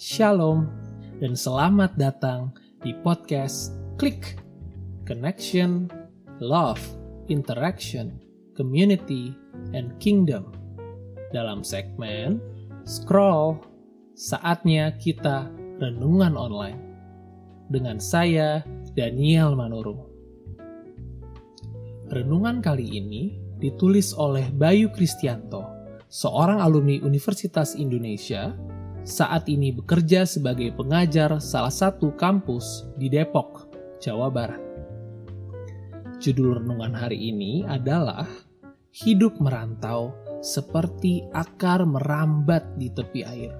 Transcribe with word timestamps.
Shalom 0.00 0.64
dan 1.20 1.36
selamat 1.36 2.00
datang 2.00 2.56
di 2.80 2.96
podcast 3.04 3.76
Klik 4.00 4.40
Connection, 5.04 5.92
Love, 6.40 6.80
Interaction, 7.28 8.16
Community, 8.56 9.36
and 9.76 9.92
Kingdom. 10.00 10.56
Dalam 11.36 11.60
segmen 11.60 12.40
Scroll, 12.88 13.60
saatnya 14.16 14.96
kita 14.96 15.52
renungan 15.76 16.32
online. 16.40 16.80
Dengan 17.68 18.00
saya, 18.00 18.64
Daniel 18.96 19.52
Manuru. 19.52 20.08
Renungan 22.08 22.64
kali 22.64 22.98
ini 22.98 23.36
ditulis 23.60 24.16
oleh 24.16 24.48
Bayu 24.50 24.88
Kristianto, 24.90 25.62
seorang 26.08 26.64
alumni 26.64 26.96
Universitas 27.04 27.76
Indonesia, 27.76 28.56
saat 29.04 29.48
ini 29.48 29.72
bekerja 29.72 30.28
sebagai 30.28 30.76
pengajar 30.76 31.40
salah 31.40 31.72
satu 31.72 32.12
kampus 32.16 32.84
di 33.00 33.08
Depok, 33.08 33.72
Jawa 33.96 34.28
Barat. 34.28 34.60
Judul 36.20 36.60
renungan 36.60 36.92
hari 36.92 37.32
ini 37.32 37.64
adalah 37.64 38.28
Hidup 38.92 39.40
Merantau 39.40 40.12
Seperti 40.44 41.24
Akar 41.32 41.84
Merambat 41.88 42.76
di 42.76 42.92
Tepi 42.92 43.20
Air. 43.24 43.56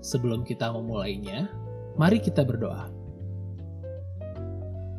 Sebelum 0.00 0.48
kita 0.48 0.72
memulainya, 0.72 1.52
mari 2.00 2.16
kita 2.16 2.40
berdoa. 2.40 2.88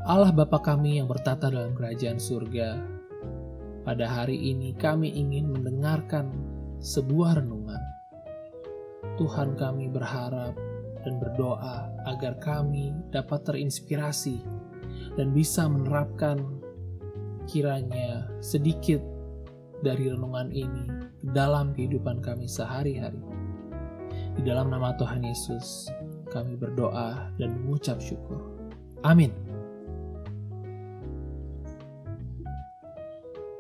Allah 0.07 0.31
Bapa 0.31 0.61
kami 0.61 1.01
yang 1.01 1.09
bertata 1.09 1.49
dalam 1.49 1.73
kerajaan 1.73 2.21
surga, 2.21 2.79
pada 3.81 4.05
hari 4.05 4.35
ini 4.51 4.75
kami 4.75 5.09
ingin 5.09 5.49
mendengarkan 5.49 6.29
sebuah 6.83 7.41
renungan. 7.41 7.86
Tuhan 9.17 9.57
kami 9.57 9.89
berharap 9.89 10.57
dan 11.05 11.13
berdoa 11.21 11.87
agar 12.09 12.37
kami 12.41 12.93
dapat 13.13 13.45
terinspirasi 13.45 14.41
dan 15.15 15.31
bisa 15.33 15.65
menerapkan 15.69 16.41
kiranya 17.47 18.27
sedikit 18.43 18.99
dari 19.81 20.09
renungan 20.09 20.49
ini 20.51 20.85
dalam 21.31 21.71
kehidupan 21.73 22.19
kami 22.19 22.49
sehari-hari. 22.49 23.21
Di 24.37 24.41
dalam 24.45 24.69
nama 24.69 24.93
Tuhan 24.97 25.25
Yesus, 25.25 25.89
kami 26.29 26.59
berdoa 26.59 27.33
dan 27.41 27.57
mengucap 27.63 27.97
syukur. 27.97 28.37
Amin. 29.01 29.33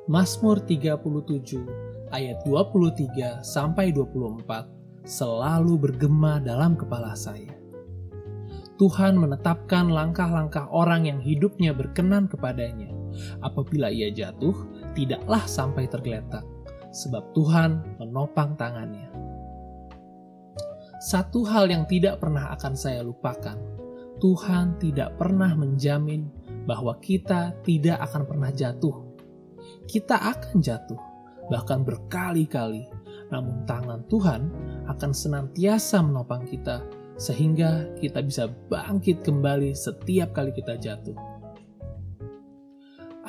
Mazmur 0.07 0.63
37 0.63 2.13
ayat 2.15 2.39
23 2.47 3.43
sampai 3.43 3.91
24 3.91 4.76
selalu 5.07 5.79
bergema 5.79 6.43
dalam 6.43 6.75
kepala 6.75 7.15
saya. 7.15 7.55
Tuhan 8.77 9.17
menetapkan 9.17 9.89
langkah-langkah 9.89 10.69
orang 10.69 11.09
yang 11.09 11.17
hidupnya 11.17 11.73
berkenan 11.73 12.29
kepadanya. 12.29 12.93
Apabila 13.41 13.89
ia 13.89 14.13
jatuh, 14.13 14.53
tidaklah 14.93 15.41
sampai 15.49 15.89
tergeletak, 15.89 16.45
sebab 16.93 17.33
Tuhan 17.33 17.97
menopang 17.97 18.53
tangannya. 18.53 19.09
Satu 21.01 21.41
hal 21.47 21.73
yang 21.73 21.89
tidak 21.89 22.21
pernah 22.21 22.53
akan 22.53 22.77
saya 22.77 23.01
lupakan, 23.01 23.57
Tuhan 24.21 24.77
tidak 24.77 25.17
pernah 25.17 25.57
menjamin 25.57 26.29
bahwa 26.69 26.99
kita 27.01 27.57
tidak 27.65 27.97
akan 28.05 28.29
pernah 28.29 28.51
jatuh 28.53 29.07
kita 29.87 30.19
akan 30.19 30.59
jatuh, 30.59 30.99
bahkan 31.47 31.81
berkali-kali. 31.81 32.87
Namun 33.31 33.63
tangan 33.67 34.03
Tuhan 34.07 34.41
akan 34.97 35.13
senantiasa 35.13 36.01
menopang 36.01 36.41
kita 36.49 36.81
sehingga 37.21 37.85
kita 38.01 38.25
bisa 38.25 38.49
bangkit 38.49 39.21
kembali 39.21 39.77
setiap 39.77 40.33
kali 40.33 40.49
kita 40.57 40.73
jatuh. 40.81 41.13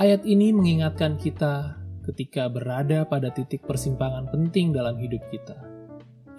Ayat 0.00 0.24
ini 0.24 0.56
mengingatkan 0.56 1.20
kita 1.20 1.76
ketika 2.08 2.48
berada 2.48 3.04
pada 3.04 3.28
titik 3.28 3.68
persimpangan 3.68 4.32
penting 4.32 4.72
dalam 4.72 4.96
hidup 4.96 5.20
kita, 5.28 5.60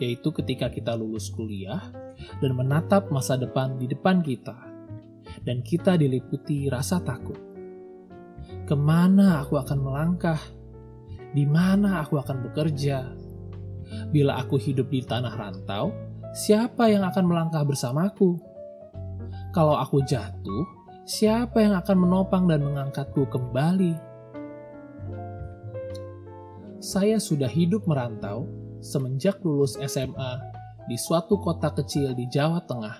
yaitu 0.01 0.34
ketika 0.34 0.73
kita 0.73 0.97
lulus 0.97 1.29
kuliah 1.29 1.94
dan 2.41 2.57
menatap 2.57 3.13
masa 3.13 3.38
depan 3.38 3.78
di 3.78 3.85
depan 3.85 4.25
kita, 4.25 4.57
dan 5.46 5.61
kita 5.61 5.94
diliputi 5.94 6.67
rasa 6.67 7.00
takut 7.06 7.38
Ke 8.66 8.73
mana 8.73 9.46
aku 9.46 9.61
akan 9.61 9.78
melangkah? 9.78 10.41
Di 11.29 11.46
mana 11.46 12.01
aku 12.01 12.17
akan 12.17 12.50
bekerja? 12.50 13.28
Bila 14.09 14.41
aku 14.41 14.57
hidup 14.57 14.89
di 14.89 15.05
tanah 15.05 15.33
rantau, 15.33 15.94
siapa 16.33 16.89
yang 16.89 17.05
akan 17.05 17.25
melangkah 17.25 17.66
bersamaku? 17.66 18.38
Kalau 19.50 19.77
aku 19.77 20.05
jatuh, 20.05 20.63
siapa 21.09 21.61
yang 21.61 21.73
akan 21.77 21.97
menopang 21.97 22.45
dan 22.45 22.61
mengangkatku 22.61 23.25
kembali? 23.29 23.97
Saya 26.79 27.19
sudah 27.19 27.49
hidup 27.49 27.83
merantau 27.89 28.47
semenjak 28.79 29.44
lulus 29.44 29.75
SMA 29.83 30.39
di 30.88 30.95
suatu 30.95 31.38
kota 31.38 31.69
kecil 31.75 32.16
di 32.16 32.25
Jawa 32.31 32.63
Tengah, 32.63 32.97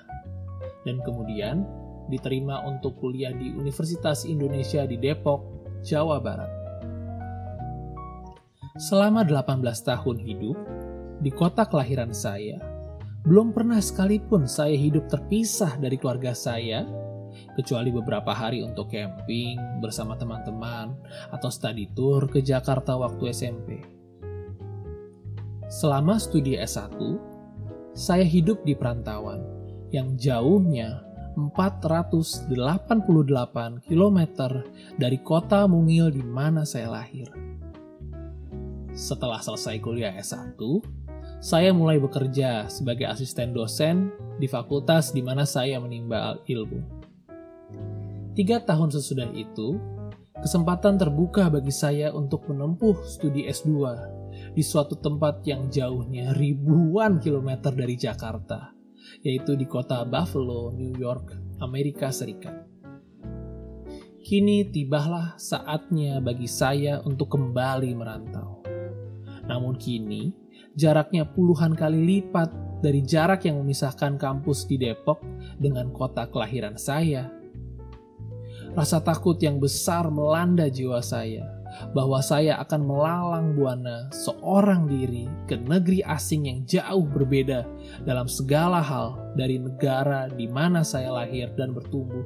dan 0.84 1.00
kemudian 1.02 1.64
diterima 2.12 2.66
untuk 2.68 3.00
kuliah 3.00 3.32
di 3.32 3.54
Universitas 3.56 4.28
Indonesia 4.28 4.84
di 4.84 5.00
Depok 5.00 5.42
Jawa 5.82 6.20
Barat. 6.20 6.52
Selama 8.80 9.24
18 9.28 9.64
tahun 9.64 10.18
hidup 10.24 10.58
di 11.20 11.32
kota 11.32 11.68
kelahiran 11.68 12.16
saya, 12.16 12.60
belum 13.28 13.52
pernah 13.52 13.84
sekalipun 13.84 14.48
saya 14.48 14.74
hidup 14.74 15.12
terpisah 15.12 15.76
dari 15.76 16.00
keluarga 16.00 16.32
saya, 16.32 16.88
kecuali 17.56 17.92
beberapa 17.92 18.32
hari 18.32 18.64
untuk 18.64 18.92
camping 18.92 19.60
bersama 19.84 20.16
teman-teman 20.16 20.96
atau 21.30 21.52
study 21.52 21.92
tour 21.92 22.26
ke 22.32 22.40
Jakarta 22.40 22.96
waktu 22.96 23.36
SMP. 23.36 23.84
Selama 25.70 26.18
studi 26.18 26.58
S1, 26.58 26.98
saya 27.94 28.26
hidup 28.26 28.66
di 28.66 28.74
perantauan 28.74 29.44
yang 29.94 30.18
jauhnya 30.18 31.06
488 31.38 32.50
km 33.86 34.20
dari 34.98 35.18
kota 35.22 35.70
Mungil 35.70 36.10
di 36.10 36.24
mana 36.26 36.66
saya 36.66 36.90
lahir. 36.90 37.30
Setelah 38.98 39.40
selesai 39.40 39.78
kuliah 39.80 40.12
S1, 40.18 40.58
saya 41.40 41.72
mulai 41.72 42.04
bekerja 42.04 42.68
sebagai 42.68 43.08
asisten 43.08 43.56
dosen 43.56 44.12
di 44.40 44.48
fakultas 44.48 45.16
di 45.16 45.24
mana 45.24 45.48
saya 45.48 45.80
menimba 45.80 46.36
ilmu. 46.44 46.84
Tiga 48.36 48.60
tahun 48.60 48.92
sesudah 48.92 49.32
itu, 49.32 49.80
kesempatan 50.36 51.00
terbuka 51.00 51.48
bagi 51.48 51.72
saya 51.72 52.12
untuk 52.12 52.48
menempuh 52.52 53.04
studi 53.08 53.48
S2 53.48 53.72
di 54.52 54.64
suatu 54.64 55.00
tempat 55.00 55.44
yang 55.48 55.72
jauhnya 55.72 56.36
ribuan 56.36 57.24
kilometer 57.24 57.72
dari 57.72 57.96
Jakarta 57.96 58.76
yaitu 59.24 59.56
di 59.56 59.66
kota 59.66 60.06
Buffalo, 60.06 60.72
New 60.76 60.94
York, 60.96 61.34
Amerika 61.64 62.14
Serikat. 62.14 62.68
Kini 64.20 64.68
tibalah 64.70 65.40
saatnya 65.40 66.22
bagi 66.22 66.46
saya 66.46 67.02
untuk 67.02 67.34
kembali 67.34 67.90
merantau. 67.98 68.62
Namun 69.50 69.82
kini, 69.82 70.30
jaraknya 70.80 71.28
puluhan 71.28 71.76
kali 71.76 72.00
lipat 72.00 72.48
dari 72.80 73.04
jarak 73.04 73.44
yang 73.44 73.60
memisahkan 73.60 74.16
kampus 74.16 74.64
di 74.64 74.80
Depok 74.80 75.20
dengan 75.60 75.92
kota 75.92 76.24
kelahiran 76.32 76.80
saya. 76.80 77.28
Rasa 78.72 79.04
takut 79.04 79.36
yang 79.44 79.60
besar 79.60 80.08
melanda 80.08 80.72
jiwa 80.72 81.04
saya 81.04 81.44
bahwa 81.92 82.24
saya 82.24 82.58
akan 82.64 82.82
melalang 82.88 83.48
buana 83.54 84.08
seorang 84.10 84.88
diri 84.88 85.28
ke 85.46 85.60
negeri 85.60 86.00
asing 86.08 86.48
yang 86.48 86.60
jauh 86.64 87.06
berbeda 87.06 87.68
dalam 88.08 88.26
segala 88.32 88.80
hal 88.80 89.20
dari 89.36 89.60
negara 89.60 90.32
di 90.32 90.48
mana 90.48 90.82
saya 90.82 91.12
lahir 91.12 91.52
dan 91.60 91.76
bertumbuh. 91.76 92.24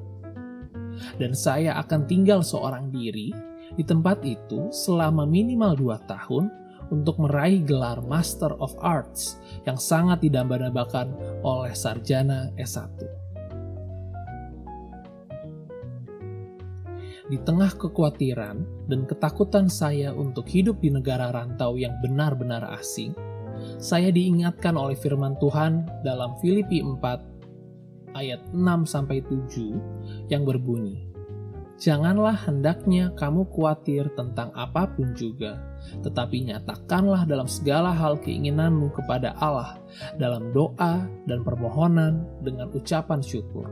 Dan 1.18 1.34
saya 1.34 1.74
akan 1.82 2.06
tinggal 2.06 2.46
seorang 2.46 2.94
diri 2.94 3.34
di 3.74 3.82
tempat 3.82 4.22
itu 4.22 4.70
selama 4.70 5.26
minimal 5.26 5.74
dua 5.74 5.98
tahun 6.06 6.63
untuk 6.90 7.22
meraih 7.22 7.64
gelar 7.64 8.02
Master 8.04 8.52
of 8.60 8.76
Arts 8.82 9.40
yang 9.64 9.80
sangat 9.80 10.24
didambakan 10.26 11.14
oleh 11.46 11.72
sarjana 11.72 12.52
S1. 12.60 13.24
Di 17.24 17.40
tengah 17.40 17.72
kekhawatiran 17.80 18.88
dan 18.92 19.08
ketakutan 19.08 19.72
saya 19.72 20.12
untuk 20.12 20.44
hidup 20.52 20.84
di 20.84 20.92
negara 20.92 21.32
rantau 21.32 21.80
yang 21.80 21.96
benar-benar 22.04 22.68
asing, 22.76 23.16
saya 23.80 24.12
diingatkan 24.12 24.76
oleh 24.76 25.00
firman 25.00 25.40
Tuhan 25.40 25.88
dalam 26.04 26.36
Filipi 26.44 26.84
4 26.84 28.14
ayat 28.14 28.44
6 28.52 28.60
7 28.86 30.30
yang 30.30 30.44
berbunyi, 30.44 31.14
Janganlah 31.84 32.48
hendaknya 32.48 33.12
kamu 33.18 33.50
khawatir 33.50 34.08
tentang 34.14 34.54
apa 34.54 34.88
pun 34.88 35.12
juga, 35.18 35.58
tetapi 36.02 36.52
nyatakanlah 36.52 37.28
dalam 37.30 37.46
segala 37.46 37.94
hal 37.94 38.20
keinginanmu 38.20 38.92
kepada 38.96 39.36
Allah 39.38 39.80
dalam 40.18 40.52
doa 40.52 41.06
dan 41.28 41.44
permohonan 41.46 42.24
dengan 42.42 42.72
ucapan 42.74 43.20
syukur. 43.24 43.70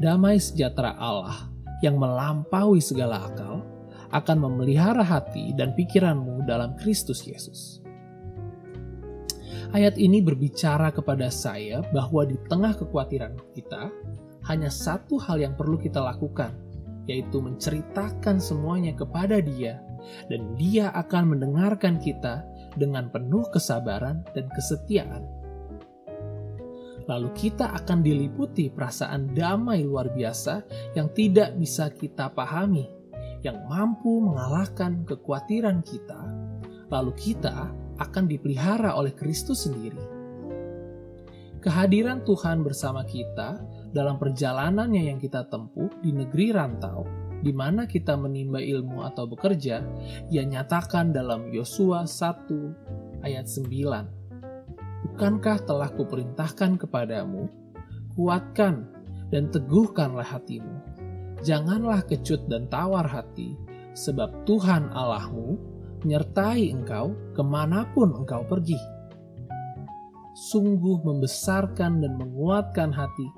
Damai 0.00 0.40
sejahtera 0.40 0.96
Allah 0.96 1.50
yang 1.84 2.00
melampaui 2.00 2.80
segala 2.80 3.28
akal 3.28 3.64
akan 4.10 4.36
memelihara 4.42 5.06
hati 5.06 5.54
dan 5.54 5.72
pikiranmu 5.76 6.44
dalam 6.44 6.74
Kristus 6.76 7.22
Yesus. 7.24 7.80
Ayat 9.70 9.94
ini 10.02 10.18
berbicara 10.18 10.90
kepada 10.90 11.30
saya 11.30 11.78
bahwa 11.94 12.26
di 12.26 12.34
tengah 12.50 12.74
kekhawatiran 12.74 13.38
kita, 13.54 13.86
hanya 14.50 14.66
satu 14.66 15.14
hal 15.14 15.38
yang 15.38 15.54
perlu 15.54 15.78
kita 15.78 16.02
lakukan, 16.02 16.50
yaitu 17.06 17.38
menceritakan 17.38 18.42
semuanya 18.42 18.98
kepada 18.98 19.38
Dia, 19.38 19.78
dan 20.28 20.54
Dia 20.54 20.92
akan 20.94 21.36
mendengarkan 21.36 22.00
kita 22.00 22.44
dengan 22.74 23.10
penuh 23.10 23.46
kesabaran 23.50 24.22
dan 24.32 24.46
kesetiaan. 24.52 25.40
Lalu 27.10 27.34
kita 27.34 27.74
akan 27.74 28.06
diliputi 28.06 28.70
perasaan 28.70 29.34
damai 29.34 29.82
luar 29.82 30.14
biasa 30.14 30.62
yang 30.94 31.10
tidak 31.10 31.58
bisa 31.58 31.90
kita 31.90 32.30
pahami, 32.30 32.86
yang 33.42 33.66
mampu 33.66 34.22
mengalahkan 34.22 35.02
kekhawatiran 35.02 35.82
kita. 35.82 36.22
Lalu 36.86 37.12
kita 37.18 37.74
akan 37.98 38.24
dipelihara 38.30 38.94
oleh 38.94 39.10
Kristus 39.10 39.66
sendiri. 39.66 40.20
Kehadiran 41.60 42.24
Tuhan 42.24 42.64
bersama 42.64 43.04
kita 43.04 43.60
dalam 43.92 44.16
perjalanannya 44.16 45.12
yang 45.12 45.18
kita 45.20 45.44
tempuh 45.50 45.92
di 46.00 46.14
negeri 46.14 46.56
rantau, 46.56 47.04
di 47.40 47.52
mana 47.56 47.88
kita 47.88 48.16
menimba 48.16 48.60
ilmu 48.60 49.00
atau 49.04 49.24
bekerja, 49.24 49.80
ia 50.28 50.42
nyatakan 50.44 51.12
dalam 51.12 51.48
Yosua 51.48 52.04
1 52.04 53.24
ayat 53.24 53.48
9. 53.48 55.10
Bukankah 55.10 55.64
telah 55.64 55.88
kuperintahkan 55.96 56.76
kepadamu, 56.76 57.48
kuatkan 58.12 58.84
dan 59.32 59.48
teguhkanlah 59.48 60.26
hatimu. 60.26 60.76
Janganlah 61.40 62.04
kecut 62.04 62.44
dan 62.52 62.68
tawar 62.68 63.08
hati, 63.08 63.56
sebab 63.96 64.44
Tuhan 64.44 64.92
Allahmu 64.92 65.56
menyertai 66.04 66.68
engkau 66.68 67.16
ke 67.32 67.40
mana 67.40 67.88
pun 67.96 68.12
engkau 68.12 68.44
pergi. 68.44 68.76
Sungguh 70.52 71.00
membesarkan 71.04 72.00
dan 72.04 72.12
menguatkan 72.16 72.92
hati 72.92 73.28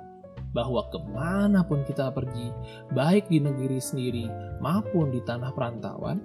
bahwa 0.52 0.86
ke 0.92 1.00
mana 1.12 1.64
pun 1.64 1.82
kita 1.82 2.12
pergi, 2.12 2.52
baik 2.92 3.28
di 3.32 3.40
negeri 3.40 3.80
sendiri 3.80 4.26
maupun 4.60 5.08
di 5.10 5.20
tanah 5.24 5.50
perantauan, 5.56 6.20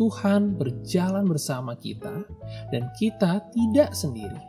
Tuhan 0.00 0.56
berjalan 0.56 1.28
bersama 1.28 1.76
kita 1.76 2.24
dan 2.72 2.88
kita 2.96 3.44
tidak 3.52 3.92
sendiri. 3.92 4.40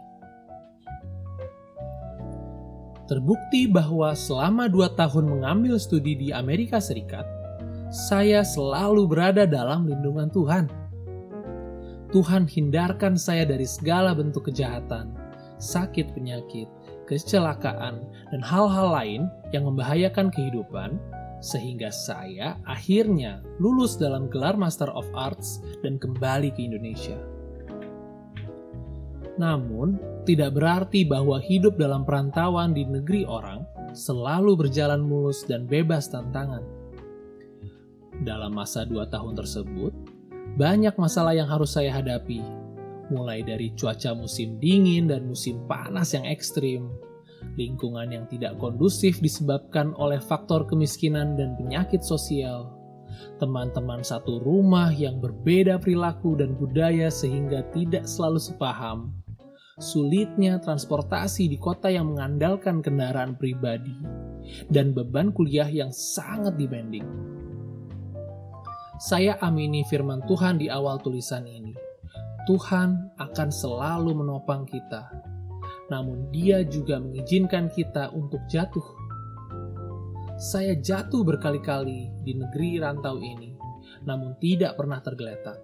Terbukti 3.10 3.66
bahwa 3.66 4.14
selama 4.14 4.70
dua 4.70 4.94
tahun 4.94 5.26
mengambil 5.26 5.82
studi 5.82 6.14
di 6.14 6.28
Amerika 6.30 6.78
Serikat, 6.78 7.26
saya 7.90 8.46
selalu 8.46 9.10
berada 9.10 9.50
dalam 9.50 9.90
lindungan 9.90 10.30
Tuhan 10.30 10.70
Tuhan 12.10 12.50
hindarkan 12.50 13.22
saya 13.22 13.46
dari 13.46 13.70
segala 13.70 14.18
bentuk 14.18 14.50
kejahatan, 14.50 15.14
sakit 15.62 16.10
penyakit, 16.18 16.66
kecelakaan, 17.10 18.06
dan 18.30 18.42
hal-hal 18.46 18.94
lain 18.94 19.22
yang 19.50 19.66
membahayakan 19.66 20.30
kehidupan, 20.30 21.02
sehingga 21.42 21.90
saya 21.90 22.62
akhirnya 22.70 23.42
lulus 23.58 23.98
dalam 23.98 24.30
gelar 24.30 24.54
Master 24.54 24.94
of 24.94 25.10
Arts 25.18 25.66
dan 25.82 25.98
kembali 25.98 26.54
ke 26.54 26.62
Indonesia. 26.70 27.18
Namun, 29.40 29.96
tidak 30.28 30.60
berarti 30.60 31.08
bahwa 31.08 31.40
hidup 31.40 31.80
dalam 31.80 32.04
perantauan 32.04 32.76
di 32.76 32.84
negeri 32.84 33.24
orang 33.24 33.64
selalu 33.96 34.68
berjalan 34.68 35.00
mulus 35.00 35.48
dan 35.48 35.64
bebas 35.64 36.12
tantangan. 36.12 36.62
Dalam 38.20 38.52
masa 38.52 38.84
dua 38.84 39.08
tahun 39.08 39.40
tersebut, 39.40 39.96
banyak 40.60 40.92
masalah 41.00 41.32
yang 41.32 41.48
harus 41.48 41.72
saya 41.72 41.88
hadapi, 41.96 42.44
mulai 43.10 43.46
dari 43.46 43.74
cuaca 43.74 44.14
musim 44.14 44.58
dingin 44.62 45.10
dan 45.10 45.26
musim 45.26 45.62
panas 45.66 46.14
yang 46.16 46.26
ekstrim, 46.26 46.90
lingkungan 47.60 48.10
yang 48.10 48.26
tidak 48.30 48.56
kondusif 48.62 49.20
disebabkan 49.20 49.92
oleh 49.98 50.22
faktor 50.22 50.66
kemiskinan 50.66 51.36
dan 51.36 51.58
penyakit 51.60 52.06
sosial, 52.06 52.74
teman-teman 53.42 54.06
satu 54.06 54.40
rumah 54.42 54.94
yang 54.94 55.18
berbeda 55.20 55.82
perilaku 55.82 56.40
dan 56.40 56.56
budaya 56.56 57.12
sehingga 57.12 57.66
tidak 57.76 58.06
selalu 58.06 58.40
sepaham, 58.40 59.14
sulitnya 59.82 60.62
transportasi 60.62 61.52
di 61.52 61.58
kota 61.60 61.92
yang 61.92 62.16
mengandalkan 62.16 62.80
kendaraan 62.80 63.36
pribadi, 63.36 63.98
dan 64.72 64.96
beban 64.96 65.30
kuliah 65.36 65.68
yang 65.68 65.94
sangat 65.94 66.56
demanding 66.56 67.30
saya 69.00 69.40
amini 69.40 69.88
firman 69.88 70.20
Tuhan 70.28 70.60
di 70.60 70.68
awal 70.68 71.00
tulisan 71.00 71.48
ini. 71.48 71.69
Tuhan 72.50 73.14
akan 73.22 73.50
selalu 73.54 74.26
menopang 74.26 74.66
kita, 74.66 75.06
namun 75.94 76.34
Dia 76.34 76.66
juga 76.66 76.98
mengizinkan 76.98 77.70
kita 77.70 78.10
untuk 78.10 78.42
jatuh. 78.50 78.82
Saya 80.42 80.74
jatuh 80.74 81.22
berkali-kali 81.22 82.10
di 82.26 82.34
negeri 82.34 82.82
rantau 82.82 83.22
ini, 83.22 83.54
namun 84.02 84.34
tidak 84.42 84.82
pernah 84.82 84.98
tergeletak. 84.98 85.62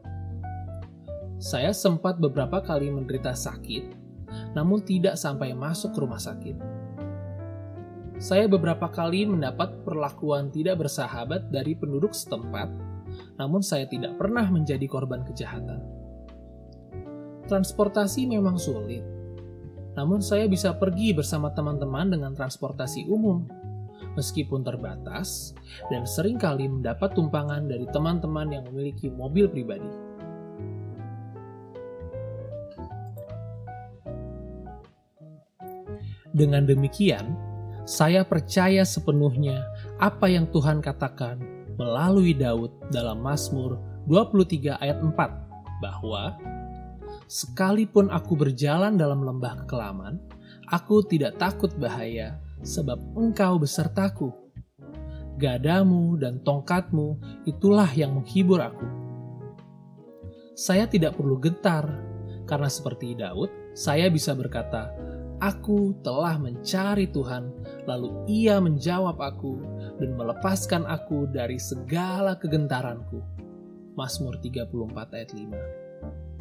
Saya 1.42 1.74
sempat 1.74 2.22
beberapa 2.22 2.62
kali 2.62 2.94
menderita 2.94 3.34
sakit, 3.34 3.90
namun 4.54 4.86
tidak 4.86 5.18
sampai 5.18 5.58
masuk 5.58 5.90
ke 5.90 6.00
rumah 6.06 6.22
sakit. 6.22 6.54
Saya 8.22 8.46
beberapa 8.46 8.94
kali 8.94 9.26
mendapat 9.26 9.82
perlakuan 9.82 10.54
tidak 10.54 10.86
bersahabat 10.86 11.50
dari 11.50 11.74
penduduk 11.74 12.14
setempat 12.14 12.70
namun 13.40 13.64
saya 13.64 13.88
tidak 13.88 14.16
pernah 14.20 14.44
menjadi 14.48 14.86
korban 14.88 15.24
kejahatan. 15.24 16.05
Transportasi 17.46 18.26
memang 18.26 18.58
sulit, 18.58 19.06
namun 19.94 20.20
saya 20.20 20.50
bisa 20.50 20.74
pergi 20.76 21.14
bersama 21.14 21.54
teman-teman 21.54 22.10
dengan 22.12 22.34
transportasi 22.34 23.08
umum, 23.08 23.48
meskipun 24.18 24.66
terbatas 24.66 25.56
dan 25.88 26.04
sering 26.10 26.36
kali 26.36 26.68
mendapat 26.68 27.16
tumpangan 27.16 27.70
dari 27.70 27.88
teman-teman 27.94 28.50
yang 28.50 28.64
memiliki 28.68 29.08
mobil 29.08 29.46
pribadi. 29.48 29.88
Dengan 36.36 36.68
demikian, 36.68 37.32
saya 37.88 38.28
percaya 38.28 38.84
sepenuhnya 38.84 39.64
apa 40.04 40.28
yang 40.28 40.52
Tuhan 40.52 40.84
katakan 40.84 41.40
melalui 41.80 42.36
Daud 42.36 42.92
dalam 42.92 43.24
Mazmur 43.24 43.80
23 44.12 44.76
ayat 44.76 45.00
4 45.00 45.16
bahwa 45.80 46.36
Sekalipun 47.26 48.14
aku 48.14 48.38
berjalan 48.38 49.02
dalam 49.02 49.26
lembah 49.26 49.66
kekelaman, 49.66 50.22
aku 50.70 51.02
tidak 51.02 51.42
takut 51.42 51.74
bahaya, 51.82 52.38
sebab 52.62 53.02
engkau 53.18 53.58
besertaku. 53.58 54.30
Gadamu 55.42 56.22
dan 56.22 56.40
tongkatmu 56.46 57.18
itulah 57.50 57.90
yang 57.98 58.14
menghibur 58.14 58.62
aku. 58.62 58.86
Saya 60.54 60.86
tidak 60.86 61.18
perlu 61.18 61.42
gentar, 61.42 61.90
karena 62.46 62.70
seperti 62.70 63.18
Daud, 63.18 63.50
saya 63.74 64.08
bisa 64.08 64.38
berkata, 64.38 64.94
Aku 65.42 66.00
telah 66.00 66.40
mencari 66.40 67.12
Tuhan, 67.12 67.52
lalu 67.90 68.24
Ia 68.30 68.62
menjawab 68.64 69.20
aku 69.20 69.60
dan 70.00 70.16
melepaskan 70.16 70.88
aku 70.88 71.28
dari 71.28 71.60
segala 71.60 72.40
kegentaranku. 72.40 73.20
Mazmur 74.00 74.40
34 74.40 75.16
ayat 75.18 75.32
5 75.36 76.35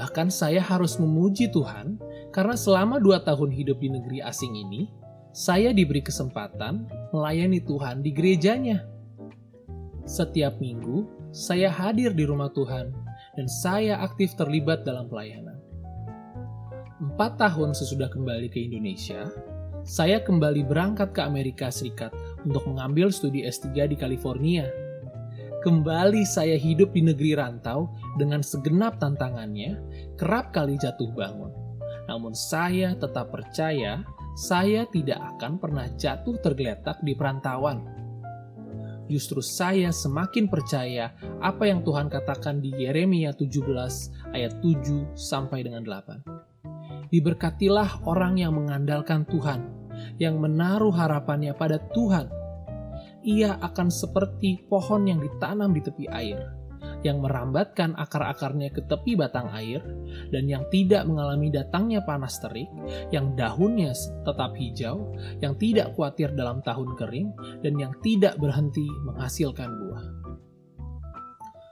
Bahkan 0.00 0.32
saya 0.32 0.64
harus 0.64 0.96
memuji 0.96 1.52
Tuhan 1.52 2.00
karena 2.32 2.56
selama 2.56 2.96
dua 2.96 3.20
tahun 3.20 3.52
hidup 3.52 3.84
di 3.84 3.92
negeri 3.92 4.24
asing 4.24 4.56
ini, 4.56 4.88
saya 5.36 5.76
diberi 5.76 6.00
kesempatan 6.00 6.88
melayani 7.12 7.60
Tuhan 7.60 8.00
di 8.00 8.08
gerejanya. 8.08 8.88
Setiap 10.08 10.56
minggu, 10.56 11.04
saya 11.36 11.68
hadir 11.68 12.16
di 12.16 12.24
rumah 12.24 12.48
Tuhan 12.56 12.96
dan 13.36 13.46
saya 13.60 14.00
aktif 14.00 14.32
terlibat 14.40 14.88
dalam 14.88 15.04
pelayanan. 15.12 15.60
Empat 16.96 17.36
tahun 17.36 17.76
sesudah 17.76 18.08
kembali 18.08 18.48
ke 18.48 18.56
Indonesia, 18.72 19.28
saya 19.84 20.24
kembali 20.24 20.64
berangkat 20.64 21.12
ke 21.12 21.20
Amerika 21.20 21.68
Serikat 21.68 22.16
untuk 22.48 22.64
mengambil 22.72 23.12
studi 23.12 23.44
S3 23.44 23.84
di 23.92 24.00
California. 24.00 24.64
Kembali 25.60 26.24
saya 26.24 26.56
hidup 26.56 26.96
di 26.96 27.04
negeri 27.04 27.36
rantau 27.36 27.92
dengan 28.16 28.40
segenap 28.40 28.96
tantangannya, 28.96 29.76
kerap 30.16 30.56
kali 30.56 30.80
jatuh 30.80 31.12
bangun. 31.12 31.52
Namun 32.08 32.32
saya 32.32 32.96
tetap 32.96 33.28
percaya 33.28 34.00
saya 34.40 34.88
tidak 34.88 35.20
akan 35.36 35.60
pernah 35.60 35.84
jatuh 36.00 36.40
tergeletak 36.40 37.04
di 37.04 37.12
perantauan. 37.12 38.00
justru 39.10 39.42
saya 39.42 39.90
semakin 39.90 40.46
percaya 40.46 41.10
apa 41.42 41.66
yang 41.66 41.82
Tuhan 41.82 42.06
katakan 42.06 42.62
di 42.62 42.70
Yeremia 42.70 43.34
17 43.34 43.66
ayat 44.30 44.62
7 44.62 45.18
sampai 45.18 45.66
dengan 45.66 45.82
8. 45.82 47.10
Diberkatilah 47.10 48.06
orang 48.06 48.38
yang 48.38 48.54
mengandalkan 48.54 49.26
Tuhan, 49.26 49.66
yang 50.22 50.38
menaruh 50.38 50.94
harapannya 50.94 51.50
pada 51.58 51.82
Tuhan. 51.90 52.39
Ia 53.20 53.60
akan 53.60 53.92
seperti 53.92 54.64
pohon 54.64 55.04
yang 55.04 55.20
ditanam 55.20 55.76
di 55.76 55.84
tepi 55.84 56.08
air, 56.08 56.40
yang 57.04 57.20
merambatkan 57.20 57.92
akar-akarnya 57.96 58.72
ke 58.72 58.80
tepi 58.88 59.12
batang 59.12 59.52
air, 59.52 59.84
dan 60.32 60.48
yang 60.48 60.64
tidak 60.72 61.04
mengalami 61.04 61.52
datangnya 61.52 62.00
panas 62.00 62.40
terik, 62.40 62.68
yang 63.12 63.36
daunnya 63.36 63.92
tetap 64.24 64.56
hijau, 64.56 65.12
yang 65.44 65.52
tidak 65.60 65.92
khawatir 65.96 66.32
dalam 66.32 66.64
tahun 66.64 66.96
kering, 66.96 67.28
dan 67.60 67.76
yang 67.76 67.92
tidak 68.00 68.40
berhenti 68.40 68.88
menghasilkan 69.04 69.68
buah. 69.68 70.06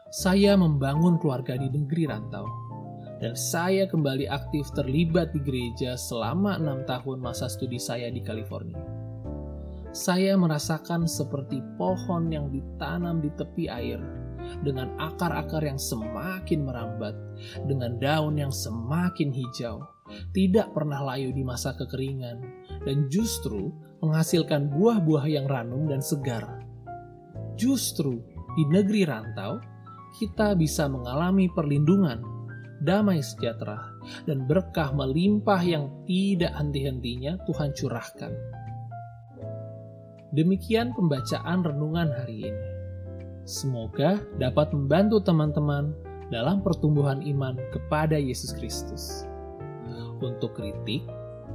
Saya 0.09 0.57
membangun 0.57 1.21
keluarga 1.21 1.57
di 1.57 1.69
negeri 1.73 2.09
rantau, 2.09 2.45
dan 3.25 3.37
saya 3.37 3.89
kembali 3.89 4.29
aktif 4.29 4.69
terlibat 4.77 5.33
di 5.33 5.41
gereja 5.41 5.97
selama 5.97 6.61
enam 6.61 6.85
tahun 6.85 7.25
masa 7.25 7.49
studi 7.49 7.81
saya 7.81 8.13
di 8.13 8.21
California. 8.21 8.98
Saya 9.89 10.37
merasakan 10.37 11.09
seperti 11.09 11.65
pohon 11.81 12.29
yang 12.29 12.53
ditanam 12.53 13.25
di 13.25 13.33
tepi 13.33 13.73
air, 13.73 13.97
dengan 14.61 14.93
akar-akar 15.01 15.65
yang 15.65 15.81
semakin 15.81 16.69
merambat, 16.69 17.17
dengan 17.65 17.97
daun 17.97 18.37
yang 18.37 18.53
semakin 18.53 19.33
hijau, 19.33 19.81
tidak 20.37 20.73
pernah 20.77 21.01
layu 21.05 21.33
di 21.33 21.41
masa 21.41 21.73
kekeringan, 21.73 22.37
dan 22.85 23.09
justru 23.09 23.73
menghasilkan 24.05 24.69
buah-buah 24.73 25.25
yang 25.25 25.49
ranum 25.49 25.89
dan 25.89 26.05
segar. 26.05 26.45
Justru 27.57 28.21
di 28.61 28.69
negeri 28.69 29.09
rantau, 29.09 29.57
kita 30.21 30.53
bisa 30.53 30.85
mengalami 30.85 31.49
perlindungan, 31.49 32.21
damai 32.85 33.25
sejahtera, 33.25 33.89
dan 34.29 34.45
berkah 34.45 34.93
melimpah 34.93 35.65
yang 35.65 35.91
tidak 36.05 36.55
henti-hentinya 36.55 37.41
Tuhan 37.49 37.73
curahkan. 37.75 38.33
Demikian 40.39 40.95
pembacaan 40.95 41.67
renungan 41.67 42.15
hari 42.15 42.47
ini. 42.47 42.69
Semoga 43.43 44.23
dapat 44.39 44.71
membantu 44.71 45.19
teman-teman 45.19 45.91
dalam 46.31 46.63
pertumbuhan 46.63 47.27
iman 47.27 47.59
kepada 47.75 48.15
Yesus 48.15 48.55
Kristus. 48.55 49.27
Untuk 50.23 50.55
kritik, 50.55 51.03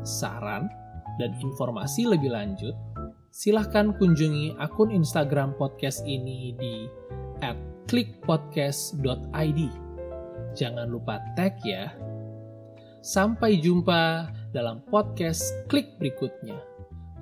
saran, 0.03 0.67
dan 1.15 1.31
informasi 1.39 2.11
lebih 2.11 2.35
lanjut, 2.35 2.75
silahkan 3.31 3.95
kunjungi 3.95 4.59
akun 4.59 4.91
Instagram 4.91 5.55
podcast 5.55 6.03
ini 6.03 6.51
di 6.59 6.83
@clickpodcast.id. 7.87 9.61
Jangan 10.59 10.87
lupa 10.91 11.23
tag 11.39 11.55
ya. 11.63 11.87
Sampai 12.99 13.63
jumpa 13.63 14.27
dalam 14.51 14.83
podcast 14.91 15.55
klik 15.71 15.95
berikutnya. 16.03 16.72